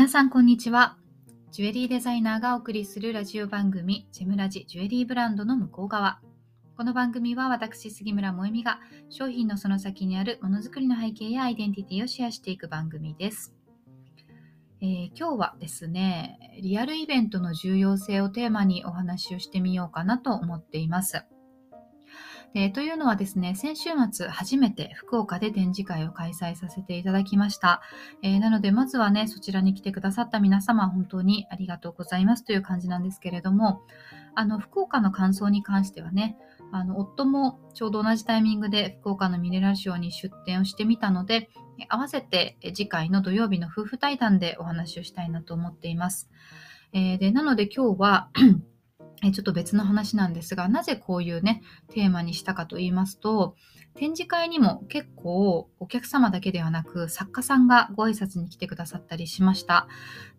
[0.00, 0.96] 皆さんこんにちは。
[1.50, 6.20] ジュエリーデザイナーがお送りするラジオ番組ジェムラジジュエリーブランドの向こう側。
[6.74, 8.80] この番組は私杉村萌実が
[9.10, 13.54] 商品のその先にあるものづくりの背景やアイデンティティをシェアしていく番組です。
[14.80, 21.26] えー、今日はですねリアルイベントの重要性をテーマにお話をしてみようかなと思っています。
[22.52, 27.80] でというのはですね、先週末初めて福岡で展示会を開催させていただきました。
[28.22, 33.82] えー、なので、まずはね、そちらに来てくださった皆様、本当にありがとうございますという感じなんですけれども、
[34.34, 36.36] あの、福岡の感想に関してはね、
[36.72, 41.50] あの、夫もちょうど同じタイミングで福岡のミネラルショーに出展をしてみたので、
[41.88, 46.28] 合わせて次回の土曜日の夫婦対談でお話をしたいなと思っています。
[46.92, 48.28] えー、でなので今日は
[49.20, 53.54] ちょっと別の話なんですが、なぜこういうね、テーマにしたかと言いますと、
[53.94, 59.88] 展示会にも結構お客様だけではなく作家さんがご挨拶に来てくださったりしました。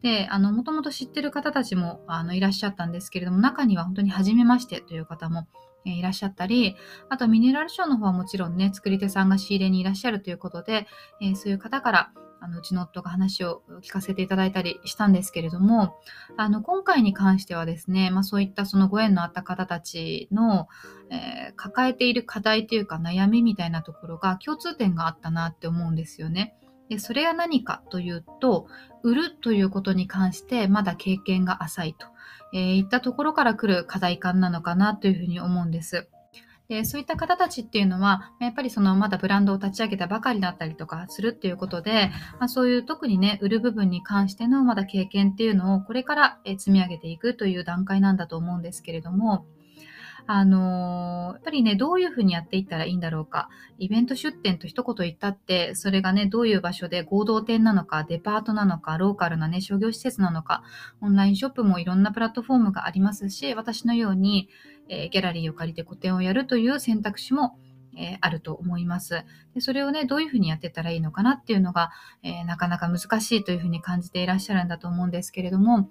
[0.02, 5.48] で、あの、もともと知ってる方たちもあのいらっしゃったんですけれども、中には本当に初めましてという方も
[5.86, 6.76] えいらっしゃったり、
[7.10, 10.88] あとミネラルショーの方はもちろんね、作り手さんが仕入れにいらっしゃるということで、
[11.22, 15.96] えそういう方からあのうちの夫が話を聞かせていただいたりしたんですけれども、
[16.38, 20.68] あの今回に関してはですね、まあ、そういったそのご縁のあった方たちの、
[21.12, 26.56] えー、抱えている課題というか悩みみたいなところが共通点があったなって思うんですよね。
[26.90, 28.68] でそれは何かというと、
[29.04, 32.08] 売るということに関してまだ経験が浅いと、
[32.54, 36.10] えー、いったところから来る課題感なのかなというふうに思うんです。
[36.72, 49.46] でそういった方たちっていうのは、やっぱりそのまだブランドを立ち上げたばかりだったりとかするっていうことで、まあ、そういう特にね、売る部分に関してのまだ経験っていうのをこれから積み上げていくという段階なんだと思うんですけれども、
[50.28, 53.50] あのー、やっぱりね、どういうふうにやっていったらいいんだろうか。
[53.78, 60.64] イベント出店と一言言ったって、それがね、どういう場所で合同店なのか、デパートなのか、ローカルなね、商業施設なのか、
[61.02, 64.50] オンラインショップもいろんなプラットフォームがありますし、私のように、
[64.90, 67.58] えー、ギャラリーを借りて個展をやるという選択肢も
[67.96, 69.24] えー、あると思います
[69.54, 69.62] で。
[69.62, 71.92] それをね、どういうふうにやってたらいいのかなっていうのが、
[72.24, 75.90] えー、なかなか難しいというふうに感じていらっしゃるんだと思うんですけれども、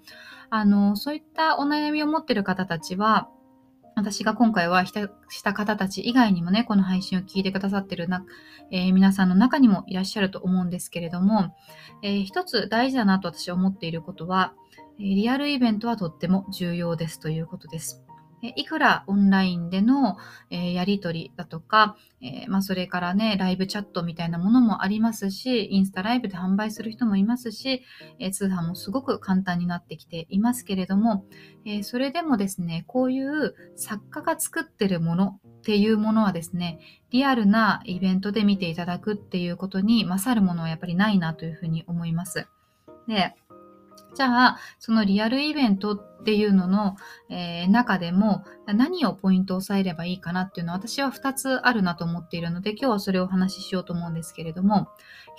[0.49, 3.29] あの、そういったお悩みを持っている方たちは、
[3.95, 4.91] 私が今回はし
[5.43, 8.25] た方たち以外にもね、この配信を聞いてくださってるな、
[8.71, 11.55] えー、皆さんの中にもいらっしゃると思うんですけれども、
[12.01, 14.53] えー、一つ大事だなと私は思っていることは、
[14.97, 18.03] リアルイベントはとっても重要ですということです。
[18.41, 20.17] いくらオンラインでの、
[20.49, 27.83] えやり取りだとか、えまあ、それからね、ライブチャットみたいなものもありますし、インスタライブで販売する人もいますし、
[28.19, 31.25] え通販もすごく簡単になってきていますけれども、
[31.65, 36.79] えそれでもですね、こういう作家が作ってるものっていうものはですね、
[37.11, 42.47] リアルなイベントで見ていただくっていうことに勝るものはやっぱりないなというふうに思います。
[43.07, 43.35] で、
[44.15, 46.95] じゃあ、そのリアルイベントっていうのの、
[47.29, 54.87] えー、中でも何をポイントを押さえればいいかなっていうのは私は2つあるなと思っているので今日はそれをお話ししようと思うんですけれども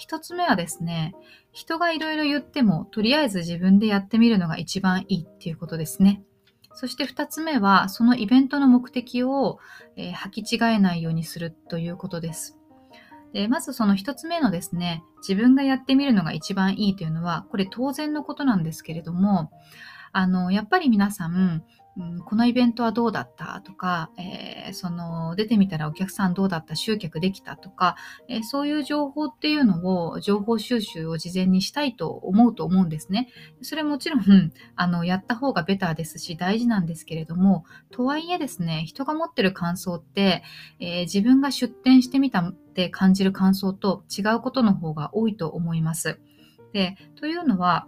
[0.04, 1.14] 1つ目はですね
[1.52, 6.22] 人がいろいろ言ってもとりあえず自分でやってみるのが一番いいっていうことですね。
[6.74, 9.58] そして2つ目はそのイベントの目的を、
[9.96, 12.58] えー、履き違えないようにするということです。
[13.32, 19.50] でまずその1つ目のですね、自分がやってみるのが一番いいというのは、これ当然のことなんですけれども、
[20.12, 21.64] あの、やっぱり皆さん、
[22.24, 23.60] このイベントはどうだった？
[23.60, 26.74] とか、えー、その出てみたらお客さんどうだった？
[26.74, 27.56] 集客できた？
[27.56, 27.96] とか、
[28.28, 33.28] えー、そういう情報っていうのを情報収集を事前にしたいと思うと思うんですね。
[33.60, 34.22] それもちろん
[34.74, 40.42] あのやった方がベターですし大事なんですけれどもとはいえですね人が持ってる感想って、
[40.80, 46.18] えー、自分が出展してみたって感じる感想と違うことの方が多いと思います。
[46.72, 47.86] でというのは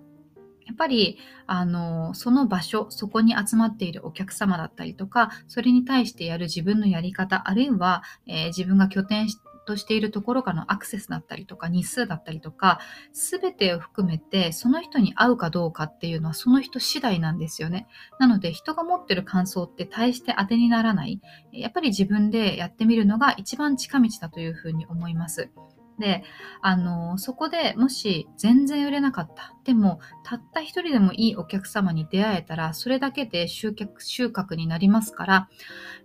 [0.66, 9.28] やっぱりあのその場所そこに集まっているお客様だったりとかそれに対してやる自分のやり方あるいは、えー、自分が拠点
[9.66, 12.80] としているところからのアクセスだったりとか日数だったりとか
[13.12, 17.86] 全てを含めてその人に合うかどうかっていうのはその人次第なんですよね。
[18.18, 21.20] なので人が持ってる感想って大して当てにならない。
[21.52, 25.50] やっぱり自分でやってみるのが一番近道だというふうに思います。
[25.98, 26.24] で、
[26.60, 29.54] あの、そこでもし全然売れなかった。
[29.64, 35.48] でも、たった一人でもいいお客様に出会えたら、それだけで集客、収穫になりますから、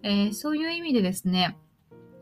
[0.03, 1.57] えー、そういう意味でですね、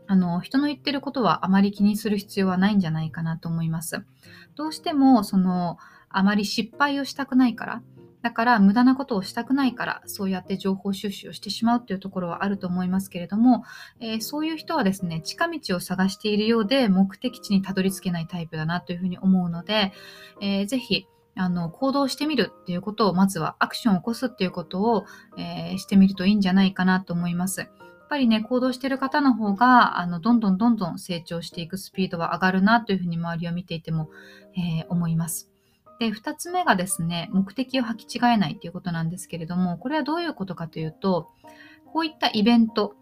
[0.06, 4.04] あの、人の言ってることはあまり気にする必要はないんじゃないかなと思います。
[4.56, 5.76] どうしても、その、
[6.08, 7.82] あまり失敗をしたくないから、
[8.22, 13.64] だから無駄なことをしたくないからそうやって情報収集をしてしまうっていうところはあると思いますけれども、
[14.00, 19.92] えー、そういう人はですね近道を探しているようで目的地にたどり着けないタイプだなというふうに思うので、
[20.40, 21.06] えー、ぜひ
[21.36, 25.04] あの行動してみるっていうことをまずはアクションを起こすっていうことを、
[25.38, 27.60] えー、してみるといいんじゃないかなと思います。
[27.60, 27.70] やっ
[28.10, 34.08] ぱりね、行動してる方の方が、あの、どんどんどんどん成長していくスピードは上がるなというふうに周りを見ていても、
[34.56, 35.52] えー、思います。
[35.98, 41.30] で、二つ目がですね、目的を履き違えないということなんですけれども、これはどういうことかというと、
[41.86, 42.94] こういったイベント、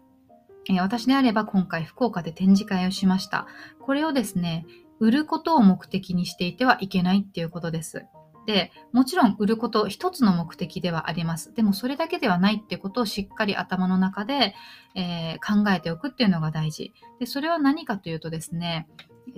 [0.69, 3.47] え私であれば今回福岡で展示会をしました。
[3.79, 4.65] これをですね、
[4.99, 8.05] 売ることを目的にしていてはいけないっていうことです。
[8.47, 11.53] で、もちろん売ること一つの目的ではあります。
[11.53, 14.55] でもそれだけではないってことをしっかり頭の中で、
[14.95, 16.93] えー、考えておくっていうのが大事。
[17.19, 18.87] で、それは何かというとですね、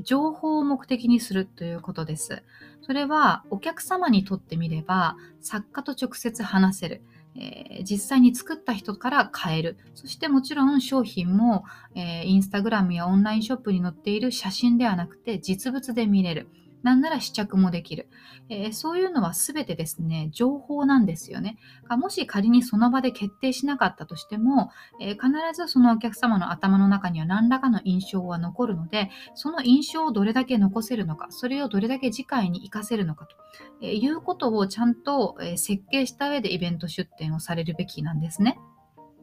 [0.02, 2.44] 情報を目的にするということです。
[2.82, 7.02] それはお客様にとってみれば作家と直接話せる。
[7.36, 9.78] えー、実際に作った人から買える。
[9.96, 11.64] そしてもちろん商品も、
[11.96, 16.50] えー、インスタグラムやオンラインショップに載っている写真ではなくて実物で見れる。
[16.84, 18.08] なんなら試着もできる。
[18.50, 21.58] えー、そういうのは全てですね、情報なんですよね。
[21.90, 24.72] もし仮にその場で決定しなかったとしても、
[25.02, 33.36] えー、必ずそのお客様の頭の中には何らかの印象は残るので、その印象をどれだけ残せるのか、それをどれだけ次回に活かせるのかと、
[33.82, 38.58] えー、いうことをちゃんと、え設計した上でイベント出展をされるべきなんですね。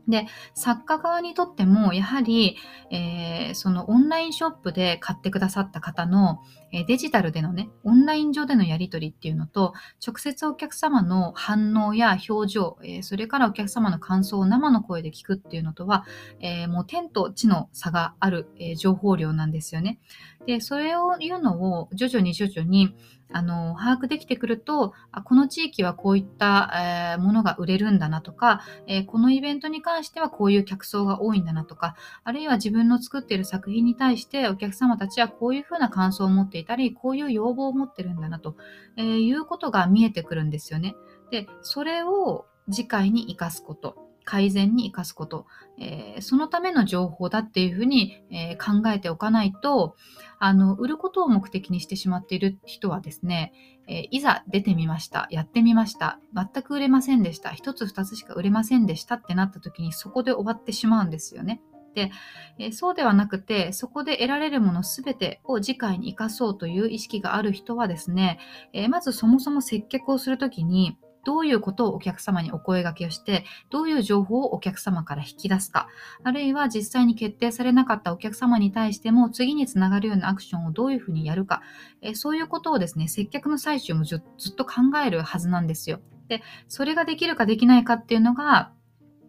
[0.08, 2.56] で、作家側にとっても、やはり、
[2.90, 6.40] えー、そのオンラインショップで買ってくださった方の、
[6.72, 9.74] えー、デジタルでのね、オンライン上でのやり取りっていうのと、
[10.06, 16.04] 直接お客様の反応や表情、えー、それからお客様の感想を生の声で聞くっていうのとは、
[16.40, 19.98] えもう天と地の差がある、え情報量なんですよね。
[20.46, 22.94] で、それを言うのを徐々に徐々に、
[23.32, 38.56] あの、把握できてくると、あこの地域はこういった、えー、ものが売れるんだなとか、えー、このイベントに関してはこういう客層が多いんだなとか、あるいは自分の作っている作品に対してお客様たちはこういうふうな感想を持っていたり、こういう要望を持ってるんだなと、
[38.96, 40.94] えー、いうことが見えてくるんですよね。
[41.32, 44.05] で、それを次回に活かすこと。
[44.26, 45.46] 改善に生かすこと、
[45.78, 49.96] えー、そのための情報だっていうふうに、えー、考えておかないと、
[50.38, 53.52] あの、売ることを目的にしてしまっている人はですね、
[53.86, 61.62] えー、いざ出てみました、やってみました、全く売れませんでした、一つ二つしか売れませんでしたってなった時にそこで終わってしまうんですよね。
[61.94, 62.10] で、
[62.58, 68.38] えそうではなくて、そこで得られるものすべてを次回に生かそうという意識がある人はですね、
[68.74, 75.88] えまずそもそも接客をするときに、どういうことをお客様にお声掛けをして、どういう情報をお客様から引き出すか、
[76.22, 81.62] あるいは実際に決定されなかったお客様に対しても次につながるようなアクションをどういうふうにやるか、
[82.00, 84.74] えそういうことをですね、接客の最終もずっと考
[85.04, 85.98] えるはずなんですよ。
[86.28, 88.70] で、それができるかできないかっていうのが、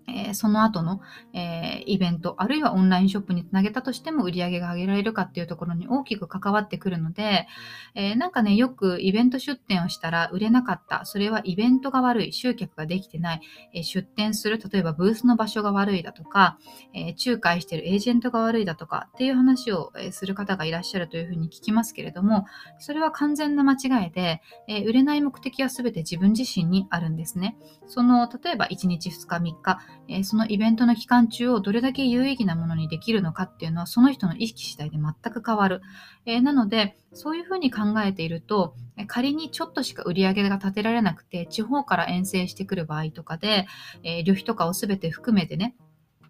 [0.07, 1.01] えー、その後の、
[1.33, 7.47] えー、イベント、あるいはオンラインショップにつなげたとしても売り上げが上げられるかっていうところに大きく関わってくるので、
[7.95, 11.05] えー、なんかね、よくイベント出店をしたら売れなかった。
[11.05, 12.33] それはイベントが悪い。
[12.33, 13.41] 集客ができてない。
[13.73, 16.57] え出店する、例えばブースの場所が悪いだとか、
[16.93, 22.45] え仲介してるエージェントが悪いだとかっていう話を、する方がいらっしゃるというふうに聞きますけれども、
[22.79, 27.57] それは完全な間違いで、え売れない目的は全て自分自身にあるんですね。
[27.87, 35.81] その、例えば1日2日3日、えそのイベントの期間中をどれだけ有意義なものにできるのかっていうのはその人の意識次第で全く変わる。
[36.25, 38.75] え、なので、そういうふうに考えていると、
[39.07, 43.67] 仮にちょっとしか売り上げが立てられなくて、地方から遠征してくる場合とかで、
[44.03, 45.75] え、旅費とかを全て含めてね、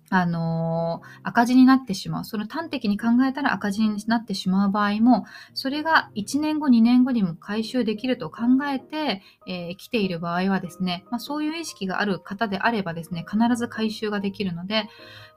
[0.09, 2.25] あのー、赤字になってしまう。
[2.25, 14.89] その端的に考えたら赤字になってしまう場合も、それが1年後、2年後にも回収できると考えて、えー、来ている場合はですね、まあ、そういう意識がある方であればですね、必ず回収ができるので、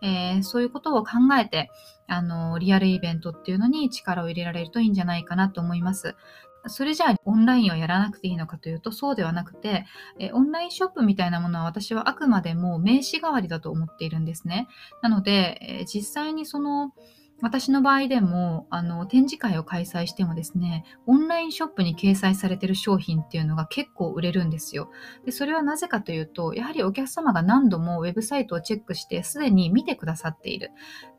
[0.03, 1.71] えー、そういうことを考えて、
[2.13, 6.17] あのリアルイベントっていうのに力を入れられるといいんじゃないかなと思います。
[6.67, 9.87] それじゃあオンラインをやらなくていいのかというとそうではなくて、
[10.19, 14.69] えオンラインショップみたいなものは私はあくまでも名刺代わりだと思っているんですね。
[15.03, 16.93] なので、え実際にその
[17.43, 24.91] 私の場合でも、あの、展示会を開催してもですね、オンラインショップに掲載されている商品っていうのが結構売れるんですよ。
[25.25, 30.71] で、それはなぜかというと、やはりお客様が何度もウェブサイトをチェックして、すでに見てくださっている。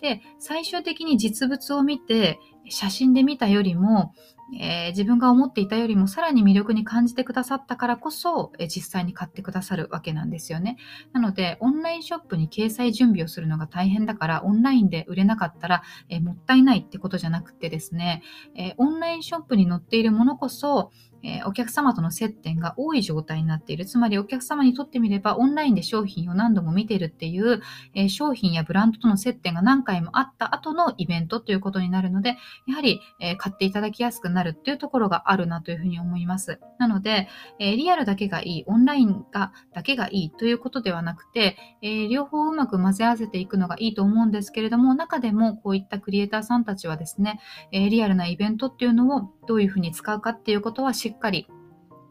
[0.02, 4.14] で、最終的に実物を見て、写真で見たよりも、
[4.60, 10.78] えー、自分が思っていたよりもさらに魅力に感じてくださったからこそ、えー、実際に買ってくださるわけなんですよね。
[11.14, 18.22] なので、オンラインショップに掲載準備をするのが大変だから、オンラインで売れなかったら、えー、もったいないってことじゃなくてですね、
[18.56, 20.92] えオンラインショップに載っているものこそ、
[21.24, 23.86] えー、お客様との接点が多い状態になっている。
[23.86, 27.62] つまりお客様にとってみればオンラインで商品を何度も見ているっていう、
[27.94, 32.38] えー、商品やブランドとの接点が何回もあった後のイベントということになるので、
[32.68, 36.60] やはり、えー、買っていただきやすくなるっていうところがあるなというふうに思います。
[36.80, 37.28] なので、
[37.60, 47.40] えリアルだけがいい、オンラインがだけがいいということではなくて、え両方うまく混ぜ合わせていくのがいいと思うんですけれども、中でもこういったクリエイターさんたちはですね、
[47.72, 51.48] えリアルなイベントっていうのをどういうふうに使うかっていうことはしっかり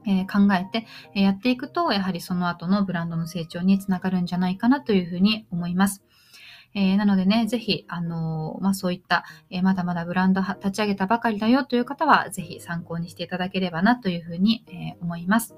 [0.06, 6.02] え考えて、えやっていくと、やはりその後のブランドの成長につながるんじゃないかなというふうに思います。
[6.74, 15.56] えー、なのでね、ぜひ、あのー、まあ、そういった、えー、まだまだブランド立ち上げたばかりだよという方は、ぜひ参考にしていただければなというふうに、え思います。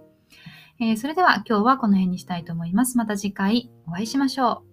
[0.81, 2.97] えそれでは今日はこの辺にしたいと思います。
[2.97, 4.72] また次回お会いしましょう。